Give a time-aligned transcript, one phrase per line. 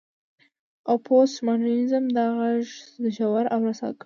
[0.89, 2.61] او پوسټ ماډرنيزم دا غږ
[3.15, 3.99] ژور او رسا کړ.